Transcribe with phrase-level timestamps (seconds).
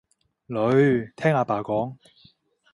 [0.47, 1.95] 女，聽阿爸講